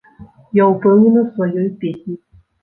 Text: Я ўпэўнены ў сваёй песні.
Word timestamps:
Я 0.59 0.65
ўпэўнены 0.71 1.19
ў 1.25 1.27
сваёй 1.35 1.69
песні. 1.85 2.17